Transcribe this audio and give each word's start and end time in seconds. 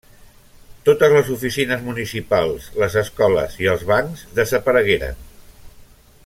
Totes 0.87 1.11
les 1.15 1.27
oficines 1.35 1.83
municipals, 1.89 2.65
les 2.85 2.97
escoles 3.03 3.59
i 3.67 3.71
els 3.75 3.85
bancs 3.93 4.25
desaparegueren. 4.41 5.23